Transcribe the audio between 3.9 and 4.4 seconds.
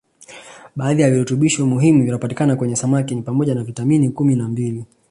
kumi